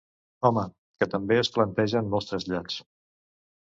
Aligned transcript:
Home, 0.47 0.63
que 1.03 1.09
també 1.13 1.39
es 1.43 1.53
plantegen 1.59 2.13
molts 2.17 2.35
trasllats. 2.35 2.85